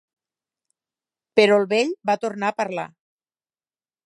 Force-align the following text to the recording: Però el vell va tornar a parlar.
Però 1.41 1.59
el 1.63 1.67
vell 1.75 1.93
va 2.11 2.19
tornar 2.25 2.51
a 2.53 2.57
parlar. 2.63 2.91